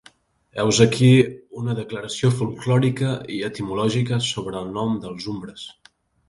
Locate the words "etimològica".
3.51-4.19